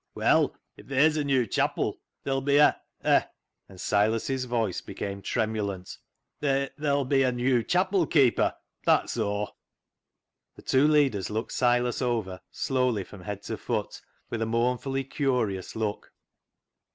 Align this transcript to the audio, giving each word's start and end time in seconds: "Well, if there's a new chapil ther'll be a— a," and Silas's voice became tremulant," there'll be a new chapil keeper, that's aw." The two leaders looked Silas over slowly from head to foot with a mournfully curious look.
"Well, 0.15 0.55
if 0.77 0.87
there's 0.87 1.15
a 1.15 1.23
new 1.23 1.45
chapil 1.45 1.99
ther'll 2.23 2.41
be 2.41 2.57
a— 2.57 2.81
a," 3.03 3.25
and 3.69 3.79
Silas's 3.79 4.45
voice 4.45 4.81
became 4.81 5.21
tremulant," 5.21 5.95
there'll 6.39 7.05
be 7.05 7.21
a 7.21 7.31
new 7.31 7.61
chapil 7.63 8.07
keeper, 8.09 8.55
that's 8.83 9.15
aw." 9.19 9.51
The 10.55 10.63
two 10.63 10.87
leaders 10.87 11.29
looked 11.29 11.51
Silas 11.51 12.01
over 12.01 12.41
slowly 12.49 13.03
from 13.03 13.21
head 13.21 13.43
to 13.43 13.57
foot 13.57 14.01
with 14.31 14.41
a 14.41 14.47
mournfully 14.47 15.03
curious 15.03 15.75
look. 15.75 16.11